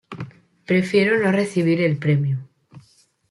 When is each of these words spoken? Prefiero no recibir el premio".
Prefiero 0.65 1.19
no 1.19 1.31
recibir 1.31 1.79
el 1.79 1.97
premio". 1.99 2.49